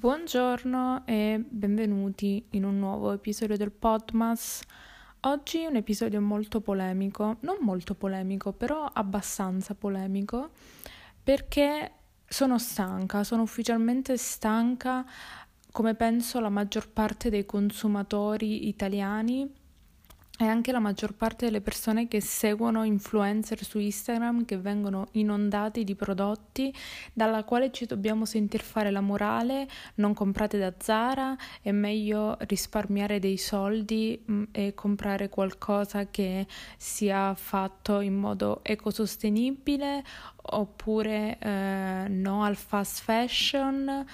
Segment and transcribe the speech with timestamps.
[0.00, 4.62] Buongiorno e benvenuti in un nuovo episodio del Podmas.
[5.24, 10.52] Oggi un episodio molto polemico, non molto polemico, però abbastanza polemico,
[11.22, 11.92] perché
[12.26, 15.04] sono stanca, sono ufficialmente stanca,
[15.70, 19.52] come penso la maggior parte dei consumatori italiani
[20.40, 25.84] e anche la maggior parte delle persone che seguono influencer su Instagram che vengono inondati
[25.84, 26.74] di prodotti
[27.12, 33.18] dalla quale ci dobbiamo sentir fare la morale, non comprate da Zara, è meglio risparmiare
[33.18, 36.46] dei soldi mm, e comprare qualcosa che
[36.78, 40.02] sia fatto in modo ecosostenibile
[40.52, 44.06] oppure eh, no al fast fashion,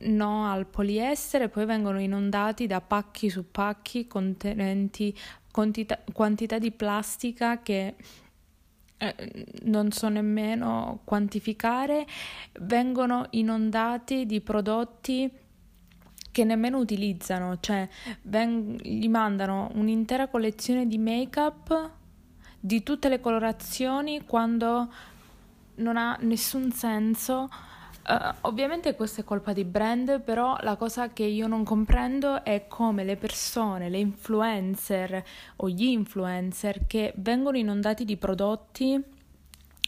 [0.00, 5.16] no al poliestere, poi vengono inondati da pacchi su pacchi contenenti
[5.50, 7.94] quantità, quantità di plastica che
[8.96, 12.06] eh, non so nemmeno quantificare,
[12.60, 15.30] vengono inondati di prodotti
[16.30, 17.88] che nemmeno utilizzano, cioè
[18.22, 21.90] ven- gli mandano un'intera collezione di make-up
[22.60, 24.92] di tutte le colorazioni quando
[25.76, 27.48] non ha nessun senso
[28.10, 32.66] Uh, ovviamente questa è colpa di brand, però la cosa che io non comprendo è
[32.66, 35.22] come le persone, le influencer
[35.56, 39.00] o gli influencer che vengono inondati di prodotti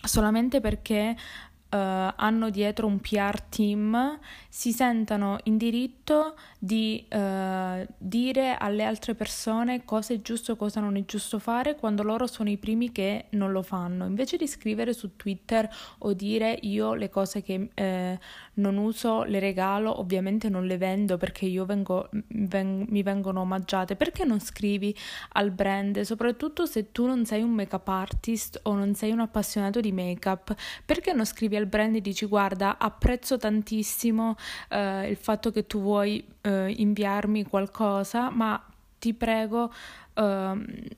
[0.05, 1.77] solamente perché uh,
[2.15, 9.85] hanno dietro un PR team si sentano in diritto di uh, dire alle altre persone
[9.85, 13.25] cosa è giusto e cosa non è giusto fare quando loro sono i primi che
[13.31, 14.07] non lo fanno.
[14.07, 15.69] Invece di scrivere su Twitter
[15.99, 18.19] o dire io le cose che eh,
[18.55, 23.97] non uso le regalo, ovviamente non le vendo perché io vengo, ven- mi vengono omaggiate,
[23.97, 24.97] perché non scrivi
[25.31, 29.81] al brand, soprattutto se tu non sei un make-up artist o non sei un appassionato
[29.81, 30.55] di make-up,
[30.87, 34.37] perché non scrivi al brand e dici guarda apprezzo tantissimo
[34.69, 38.63] eh, il fatto che tu vuoi eh, inviarmi qualcosa, ma
[38.99, 39.73] ti prego,
[40.15, 40.91] eh,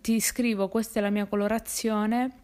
[0.00, 2.41] ti scrivo questa è la mia colorazione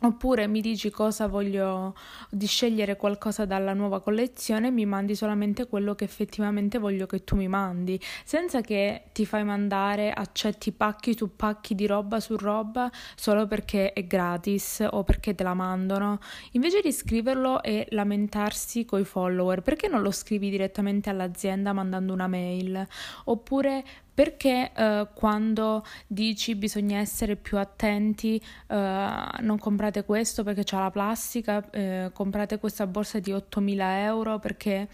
[0.00, 1.94] Oppure mi dici cosa voglio
[2.28, 7.36] di scegliere qualcosa dalla nuova collezione, mi mandi solamente quello che effettivamente voglio che tu
[7.36, 12.90] mi mandi, senza che ti fai mandare, accetti pacchi su pacchi di roba su roba
[13.14, 16.18] solo perché è gratis o perché te la mandano.
[16.52, 22.26] Invece di scriverlo e lamentarsi coi follower, perché non lo scrivi direttamente all'azienda mandando una
[22.26, 22.86] mail?
[23.26, 30.78] Oppure perché eh, quando dici bisogna essere più attenti, eh, non comprate questo perché c'è
[30.78, 34.88] la plastica, eh, comprate questa borsa di 8.000 euro perché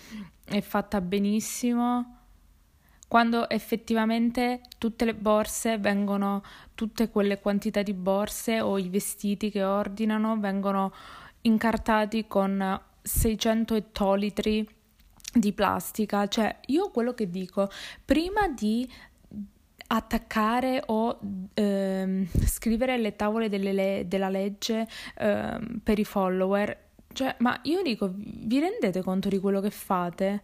[0.44, 2.16] è fatta benissimo,
[3.06, 6.42] quando effettivamente tutte le borse vengono,
[6.74, 10.92] tutte quelle quantità di borse o i vestiti che ordinano vengono
[11.42, 14.68] incartati con 600 ettolitri
[15.32, 17.68] di plastica, cioè io quello che dico,
[18.04, 18.88] prima di
[19.92, 21.18] attaccare o
[21.54, 24.86] ehm, scrivere le tavole le- della legge
[25.18, 26.88] ehm, per i follower.
[27.12, 30.42] Cioè, ma io dico, vi rendete conto di quello che fate?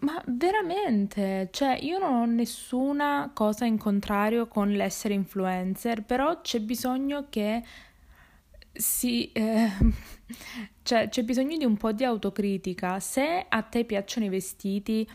[0.00, 6.60] Ma veramente, cioè io non ho nessuna cosa in contrario con l'essere influencer, però c'è
[6.60, 7.62] bisogno che
[8.72, 9.30] si...
[9.32, 9.68] Eh,
[10.82, 12.98] cioè c'è bisogno di un po' di autocritica.
[12.98, 15.06] Se a te piacciono i vestiti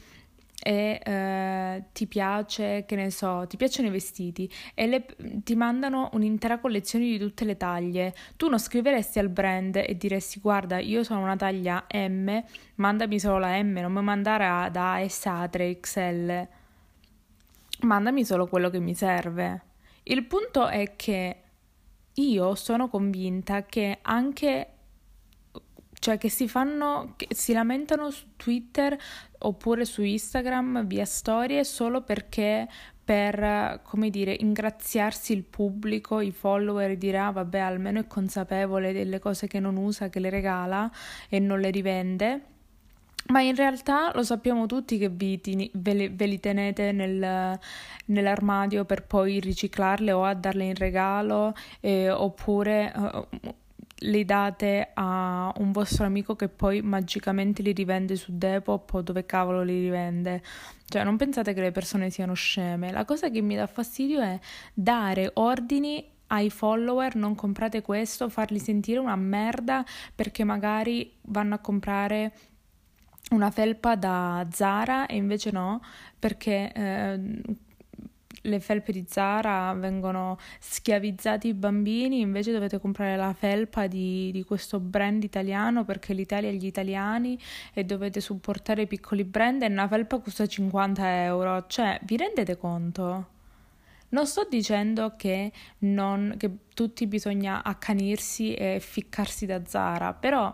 [0.63, 5.05] e eh, ti piace, che ne so, ti piacciono i vestiti e le,
[5.43, 10.39] ti mandano un'intera collezione di tutte le taglie, tu non scriveresti al brand e diresti
[10.39, 12.43] guarda io sono una taglia M,
[12.75, 16.47] mandami solo la M, non mi mandare da S a 3XL,
[17.81, 19.61] mandami solo quello che mi serve.
[20.03, 21.41] Il punto è che
[22.13, 24.71] io sono convinta che anche
[25.99, 28.97] cioè che si fanno, che si lamentano su Twitter
[29.39, 32.67] oppure su Instagram via storie solo perché
[33.07, 39.19] per, come dire, ingraziarsi il pubblico, i follower, dire ah vabbè almeno è consapevole delle
[39.19, 40.91] cose che non usa, che le regala
[41.29, 42.41] e non le rivende.
[43.27, 45.39] Ma in realtà lo sappiamo tutti che vi,
[45.73, 47.57] ve, ve, li tenete nel,
[48.05, 53.27] nell'armadio per poi riciclarle o a darle in regalo eh, oppure uh,
[54.01, 59.25] li date a un vostro amico che poi magicamente li rivende su Depop o dove
[59.25, 60.43] cavolo li rivende.
[60.85, 62.91] Cioè, non pensate che le persone siano sceme.
[62.91, 64.39] La cosa che mi dà fastidio è
[64.73, 71.59] dare ordini ai follower non comprate questo, farli sentire una merda perché magari vanno a
[71.59, 72.33] comprare
[73.31, 75.81] una felpa da Zara e invece no,
[76.17, 77.41] perché eh,
[78.47, 84.43] le felpe di Zara vengono schiavizzati i bambini, invece dovete comprare la felpa di, di
[84.43, 87.39] questo brand italiano perché l'Italia è gli italiani
[87.73, 91.65] e dovete supportare i piccoli brand e una felpa costa 50 euro.
[91.67, 93.35] Cioè, vi rendete conto?
[94.09, 100.53] Non sto dicendo che, non, che tutti bisogna accanirsi e ficcarsi da Zara, però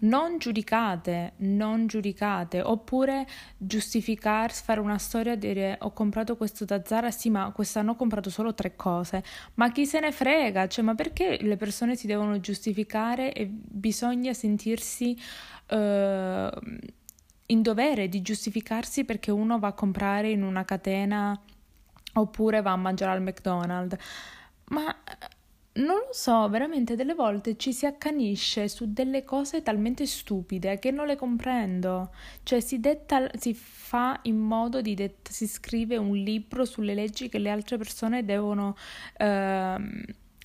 [0.00, 6.82] non giudicate, non giudicate, oppure giustificarsi, fare una storia e dire ho comprato questo da
[6.84, 9.22] Zara, sì, ma quest'anno ho comprato solo tre cose.
[9.54, 10.68] Ma chi se ne frega?
[10.68, 15.18] Cioè, ma perché le persone si devono giustificare e bisogna sentirsi
[15.70, 15.76] uh,
[17.50, 21.38] in dovere di giustificarsi perché uno va a comprare in una catena
[22.14, 23.96] oppure va a mangiare al McDonald's?
[24.70, 24.94] Ma
[25.78, 30.90] non lo so, veramente delle volte ci si accanisce su delle cose talmente stupide che
[30.90, 32.10] non le comprendo.
[32.42, 37.28] Cioè si detta, si fa in modo di detta, si scrive un libro sulle leggi
[37.28, 38.76] che le altre persone devono,
[39.16, 39.76] eh,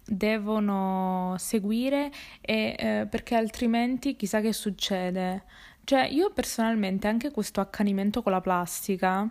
[0.05, 5.43] devono seguire e, eh, perché altrimenti chissà che succede.
[5.83, 9.29] Cioè io personalmente anche questo accanimento con la plastica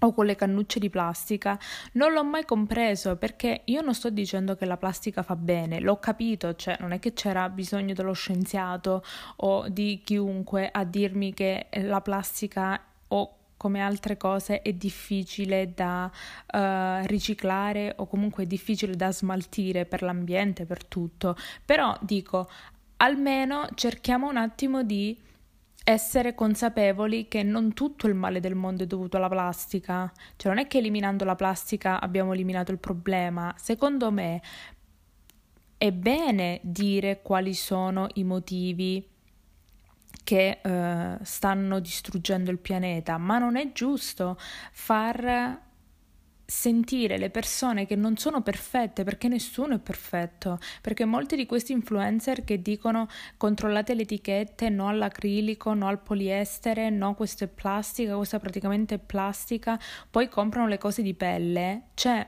[0.00, 1.58] o con le cannucce di plastica.
[1.92, 5.98] Non l'ho mai compreso perché io non sto dicendo che la plastica fa bene, l'ho
[5.98, 9.02] capito, cioè non è che c'era bisogno dello scienziato
[9.36, 16.08] o di chiunque a dirmi che la plastica o come altre cose è difficile da
[16.08, 21.36] uh, riciclare o comunque è difficile da smaltire per l'ambiente, per tutto.
[21.64, 22.48] Però dico,
[22.98, 25.18] almeno cerchiamo un attimo di
[25.90, 30.62] essere consapevoli che non tutto il male del mondo è dovuto alla plastica, cioè non
[30.62, 34.42] è che eliminando la plastica abbiamo eliminato il problema, secondo me
[35.78, 39.02] è bene dire quali sono i motivi
[40.24, 44.36] che uh, stanno distruggendo il pianeta, ma non è giusto
[44.72, 45.67] far
[46.50, 51.72] sentire le persone che non sono perfette, perché nessuno è perfetto, perché molti di questi
[51.72, 53.06] influencer che dicono
[53.36, 58.98] controllate le etichette, no all'acrilico, no al poliestere, no questa è plastica, questa praticamente è
[58.98, 59.78] plastica,
[60.10, 62.26] poi comprano le cose di pelle, cioè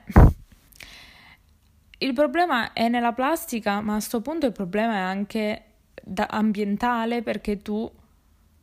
[1.97, 5.65] il problema è nella plastica, ma a questo punto il problema è anche
[6.15, 7.91] ambientale perché tu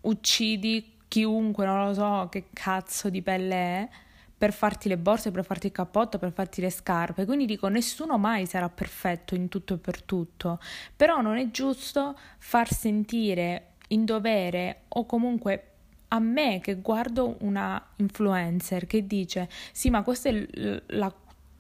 [0.02, 3.90] uccidi chiunque, non lo so che cazzo di pelle è
[4.38, 7.26] per farti le borse, per farti il cappotto, per farti le scarpe.
[7.26, 10.60] Quindi dico, nessuno mai sarà perfetto in tutto e per tutto,
[10.96, 15.64] però non è giusto far sentire in dovere o comunque
[16.10, 20.48] a me che guardo una influencer che dice sì ma questa è
[20.88, 21.14] la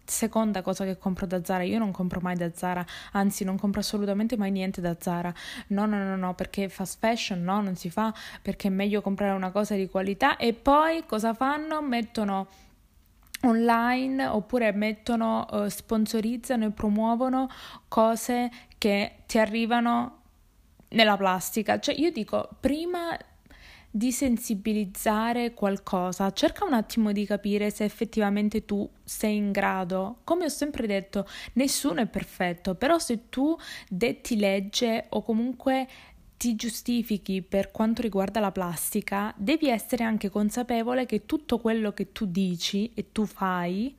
[0.09, 3.81] seconda cosa che compro da Zara, io non compro mai da Zara, anzi non compro
[3.81, 5.33] assolutamente mai niente da Zara.
[5.67, 9.33] No, no, no, no, perché fast fashion no, non si fa, perché è meglio comprare
[9.33, 11.81] una cosa di qualità e poi cosa fanno?
[11.81, 12.47] Mettono
[13.49, 17.49] online oppure mettono, uh, sponsorizzano e promuovono
[17.87, 20.21] cose che ti arrivano
[20.89, 21.79] nella plastica.
[21.79, 23.17] Cioè io dico, prima
[23.89, 30.17] di sensibilizzare qualcosa, cerca un attimo di capire se effettivamente tu sei in grado.
[30.23, 33.57] Come ho sempre detto, nessuno è perfetto, però se tu
[33.89, 35.87] detti legge o comunque
[36.37, 42.11] ti giustifichi per quanto riguarda la plastica, devi essere anche consapevole che tutto quello che
[42.11, 43.95] tu dici e tu fai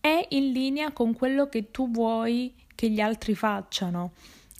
[0.00, 4.12] è in linea con quello che tu vuoi che gli altri facciano.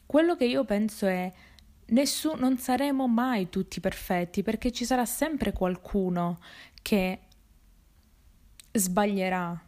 [0.05, 1.33] Quello che io penso è
[1.87, 6.41] nessuno non saremo mai tutti perfetti perché ci sarà sempre qualcuno
[6.83, 7.19] che
[8.73, 9.65] sbaglierà.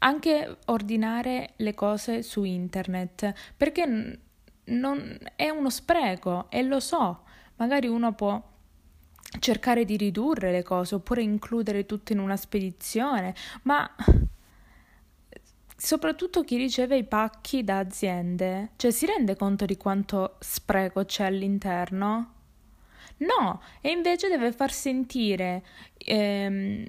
[0.00, 4.18] Anche ordinare le cose su internet, perché
[4.66, 7.22] non, è uno spreco e lo so,
[7.56, 8.40] magari uno può
[9.38, 13.88] cercare di ridurre le cose oppure includere tutto in una spedizione, ma
[15.76, 21.24] soprattutto chi riceve i pacchi da aziende, cioè si rende conto di quanto spreco c'è
[21.24, 22.32] all'interno?
[23.16, 25.64] No, e invece deve far sentire
[25.98, 26.84] ehm,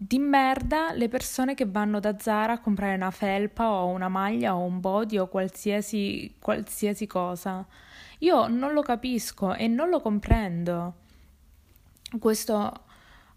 [0.00, 4.54] di merda le persone che vanno da Zara a comprare una felpa o una maglia
[4.54, 7.66] o un body o qualsiasi, qualsiasi cosa.
[8.18, 10.94] Io non lo capisco e non lo comprendo.
[12.20, 12.72] Questo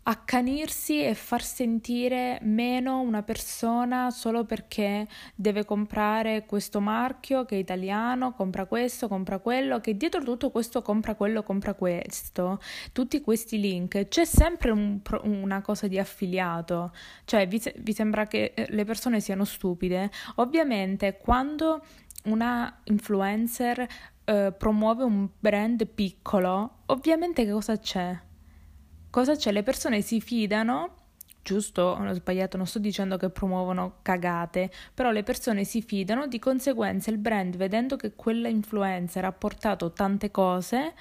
[0.03, 7.59] accanirsi e far sentire meno una persona solo perché deve comprare questo marchio che è
[7.59, 12.59] italiano, compra questo, compra quello, che dietro tutto questo compra quello, compra questo,
[12.91, 16.93] tutti questi link, c'è sempre un, una cosa di affiliato,
[17.25, 20.09] cioè vi, vi sembra che eh, le persone siano stupide?
[20.35, 21.83] Ovviamente quando
[22.23, 23.87] una influencer
[24.25, 28.29] eh, promuove un brand piccolo, ovviamente che cosa c'è?
[29.11, 29.51] Cosa c'è?
[29.51, 30.95] Le persone si fidano
[31.43, 36.39] giusto ho sbagliato, non sto dicendo che promuovono cagate, però le persone si fidano, di
[36.39, 40.93] conseguenza il brand, vedendo che quella influencer ha portato tante cose,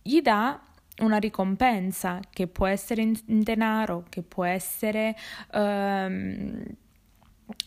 [0.00, 0.60] gli dà
[0.98, 5.16] una ricompensa che può essere in, denaro, che può essere
[5.52, 6.64] um,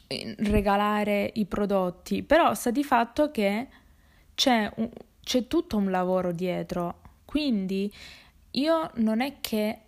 [0.07, 3.67] regalare i prodotti, però sta di fatto che
[4.33, 4.89] c'è, un,
[5.23, 7.91] c'è tutto un lavoro dietro, quindi
[8.55, 9.79] io non è che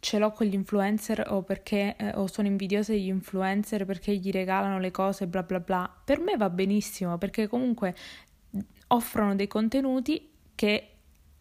[0.00, 4.30] ce l'ho con gli influencer o perché eh, o sono invidiosa degli influencer perché gli
[4.30, 5.90] regalano le cose bla bla bla.
[6.04, 7.94] Per me va benissimo perché comunque
[8.88, 10.88] offrono dei contenuti che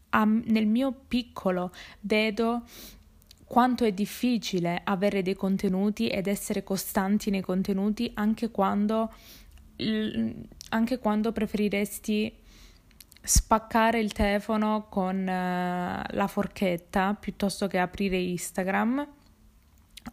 [0.09, 1.71] a, nel mio piccolo
[2.01, 2.63] vedo
[3.45, 9.13] quanto è difficile avere dei contenuti ed essere costanti nei contenuti anche quando,
[10.69, 12.45] anche quando preferiresti
[13.27, 19.07] spaccare il telefono con uh, la forchetta piuttosto che aprire Instagram.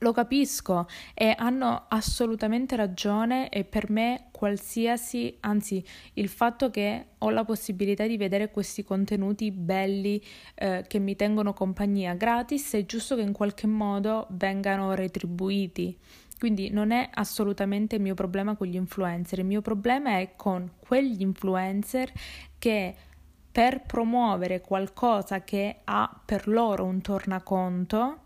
[0.00, 7.30] Lo capisco e hanno assolutamente ragione e per me qualsiasi, anzi il fatto che ho
[7.30, 10.20] la possibilità di vedere questi contenuti belli
[10.56, 15.96] eh, che mi tengono compagnia gratis è giusto che in qualche modo vengano retribuiti.
[16.38, 20.72] Quindi non è assolutamente il mio problema con gli influencer, il mio problema è con
[20.78, 22.12] quegli influencer
[22.64, 22.94] che
[23.52, 28.18] per promuovere qualcosa che ha per loro un tornaconto,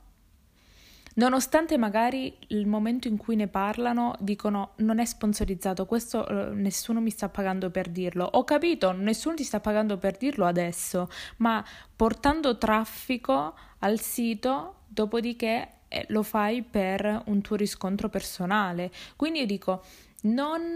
[1.15, 7.01] nonostante magari il momento in cui ne parlano dicono non è sponsorizzato, questo eh, nessuno
[7.01, 8.29] mi sta pagando per dirlo.
[8.31, 11.65] Ho capito, nessuno ti sta pagando per dirlo adesso, ma
[11.97, 18.93] portando traffico al sito, dopodiché eh, lo fai per un tuo riscontro personale.
[19.17, 19.83] Quindi io dico,
[20.23, 20.75] non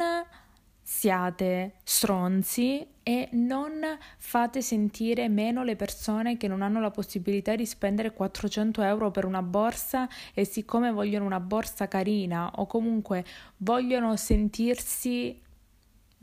[0.83, 3.81] siate stronzi e non
[4.19, 9.25] fate sentire meno le persone che non hanno la possibilità di spendere 400 euro per
[9.25, 13.25] una borsa e siccome vogliono una borsa carina o comunque
[13.59, 15.41] vogliono sentirsi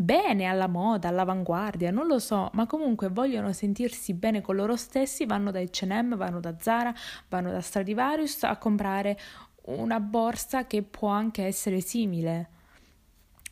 [0.01, 5.25] bene alla moda, all'avanguardia, non lo so, ma comunque vogliono sentirsi bene con loro stessi,
[5.25, 6.93] vanno da H&M, vanno da Zara,
[7.27, 9.19] vanno da Stradivarius a comprare
[9.65, 12.50] una borsa che può anche essere simile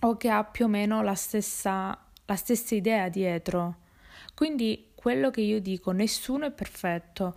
[0.01, 3.77] o che ha più o meno la stessa, la stessa idea dietro.
[4.35, 7.35] Quindi quello che io dico, nessuno è perfetto,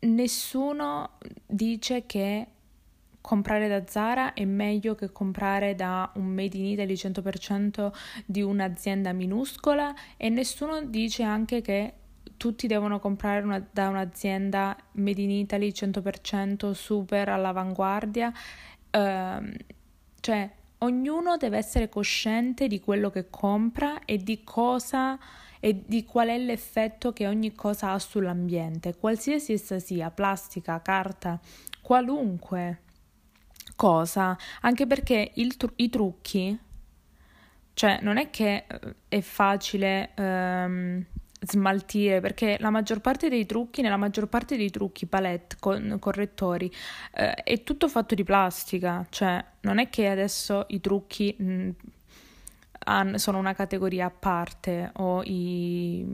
[0.00, 2.46] nessuno dice che
[3.20, 7.92] comprare da Zara è meglio che comprare da un Made in Italy 100%
[8.24, 11.92] di un'azienda minuscola e nessuno dice anche che
[12.38, 18.32] tutti devono comprare una, da un'azienda Made in Italy 100% super all'avanguardia.
[18.90, 19.52] Uh,
[20.20, 25.18] cioè, ognuno deve essere cosciente di quello che compra e di cosa
[25.60, 31.40] e di qual è l'effetto che ogni cosa ha sull'ambiente, qualsiasi essa sia, plastica, carta,
[31.80, 32.82] qualunque
[33.74, 36.58] cosa, anche perché tru- i trucchi,
[37.74, 41.04] cioè non è che eh, è facile ehm,
[41.40, 46.70] smaltire perché la maggior parte dei trucchi, nella maggior parte dei trucchi, palette, con, correttori,
[47.14, 51.70] eh, è tutto fatto di plastica, cioè non è che adesso i trucchi mh, mm,
[52.86, 56.04] han, sono una categoria a parte o i...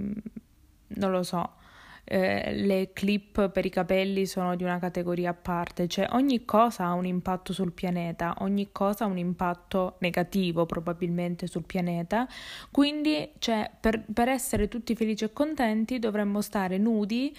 [0.87, 1.63] non lo so
[2.05, 6.85] eh, le clip per i capelli sono di una categoria a parte, cioè ogni cosa
[6.85, 12.29] ha un impatto sul pianeta, ogni cosa ha un impatto negativo probabilmente sul pianeta,
[12.71, 17.35] quindi cioè, per, per essere tutti felici e contenti dovremmo stare nudi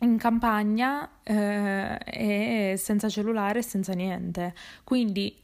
[0.00, 4.54] in campagna eh, e senza cellulare e senza niente.
[4.84, 5.36] Quindi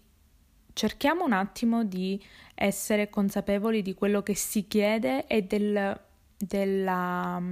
[0.73, 2.23] cerchiamo un attimo di
[2.54, 5.99] essere consapevoli di quello che si chiede e del,
[6.37, 7.43] della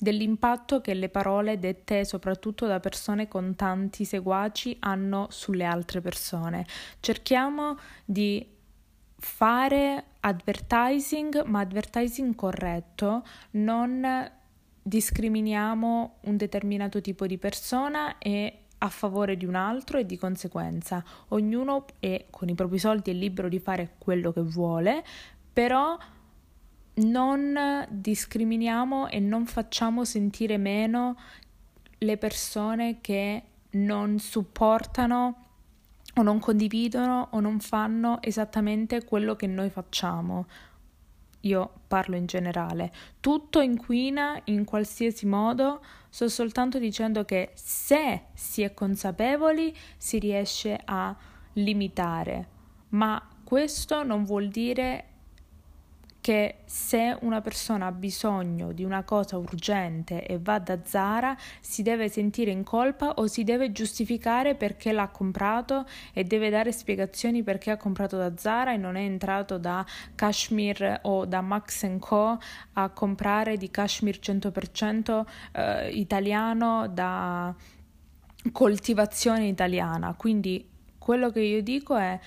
[0.00, 6.64] dell'impatto che le parole dette soprattutto da persone con tanti seguaci hanno sulle altre persone.
[7.00, 8.44] Cerchiamo di
[9.18, 14.30] fare advertising, ma advertising corretto, non
[14.82, 21.04] discriminiamo un determinato tipo di persona e a favore di un altro e di conseguenza
[21.28, 25.04] ognuno è con i propri soldi è libero di fare quello che vuole,
[25.52, 25.98] però
[27.00, 31.16] non discriminiamo e non facciamo sentire meno
[31.98, 35.46] le persone che non supportano
[36.14, 40.46] o non condividono o non fanno esattamente quello che noi facciamo.
[41.44, 42.92] Io parlo in generale.
[43.20, 50.78] Tutto inquina in qualsiasi modo, sto soltanto dicendo che se si è consapevoli si riesce
[50.84, 51.16] a
[51.54, 52.48] limitare,
[52.90, 55.09] ma questo non vuol dire
[56.20, 61.82] che se una persona ha bisogno di una cosa urgente e va da Zara si
[61.82, 67.42] deve sentire in colpa o si deve giustificare perché l'ha comprato e deve dare spiegazioni
[67.42, 69.84] perché ha comprato da Zara e non è entrato da
[70.14, 72.38] Kashmir o da Max Co
[72.74, 77.54] a comprare di Kashmir 100% eh, italiano da
[78.52, 80.14] coltivazione italiana.
[80.14, 82.18] Quindi quello che io dico è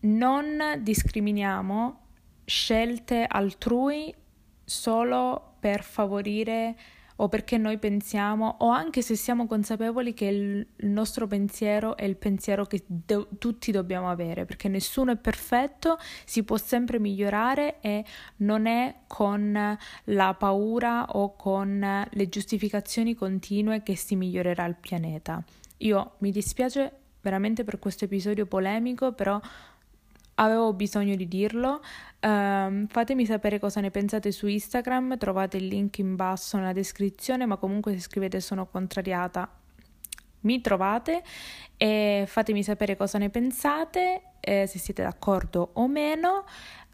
[0.00, 2.01] non discriminiamo
[2.52, 4.14] scelte altrui
[4.62, 6.76] solo per favorire
[7.16, 12.16] o perché noi pensiamo o anche se siamo consapevoli che il, nostro pensiero è il
[12.16, 18.04] pensiero che do, tutti dobbiamo avere, perché nessuno è perfetto, si può sempre migliorare e
[18.38, 25.42] non è con la paura o con le giustificazioni continue che si migliorerà il pianeta.
[25.78, 29.40] Io mi dispiace veramente per questo episodio polemico, però
[30.44, 31.82] avevo bisogno di dirlo.
[32.20, 37.46] Um, fatemi sapere cosa ne pensate su Instagram, trovate il link in basso nella descrizione,
[37.46, 39.48] ma comunque se scrivete sono contrariata
[40.42, 41.22] mi trovate
[41.76, 46.44] e fatemi sapere cosa ne pensate, eh, se siete d'accordo o meno.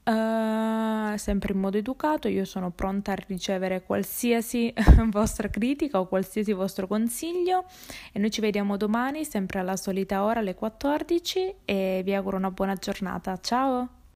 [0.09, 4.73] Uh, sempre in modo educato, io sono pronta a ricevere qualsiasi
[5.11, 7.67] vostra critica o qualsiasi vostro consiglio
[8.13, 12.51] e noi ci vediamo domani sempre alla solita ora alle 14 e vi auguro una
[12.51, 13.37] buona giornata.
[13.37, 13.98] Ciao!